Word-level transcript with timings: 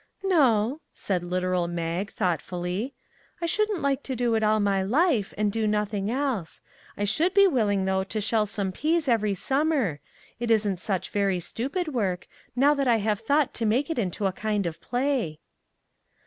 "No," 0.23 0.81
said 0.95 1.21
literal 1.23 1.67
Mag, 1.67 2.11
thoughtfully; 2.11 2.95
"I 3.39 3.45
shouldn't 3.45 3.83
like 3.83 4.01
to 4.01 4.15
do 4.15 4.33
it 4.33 4.41
all 4.41 4.59
my 4.59 4.81
life, 4.81 5.31
and 5.37 5.51
do 5.51 5.67
noth 5.67 5.93
ing 5.93 6.09
else. 6.09 6.59
I 6.97 7.03
should 7.03 7.35
be 7.35 7.45
willing 7.45 7.85
though 7.85 8.03
to 8.05 8.19
shell 8.19 8.47
some 8.47 8.71
peas 8.71 9.07
every 9.07 9.35
summer. 9.35 9.99
It 10.39 10.49
isn't 10.49 10.79
such 10.79 11.11
very 11.11 11.39
stupid 11.39 11.89
work, 11.89 12.27
now 12.55 12.73
that 12.73 12.87
I 12.87 12.97
have 12.97 13.19
thought 13.19 13.53
to 13.53 13.65
make 13.67 13.91
it 13.91 13.99
into 13.99 14.25
a 14.25 14.31
kind 14.31 14.65
of 14.65 14.81
play." 14.81 15.39